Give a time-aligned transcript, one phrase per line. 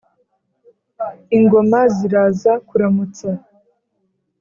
[1.37, 3.29] ingoma ziraza kuramutsa.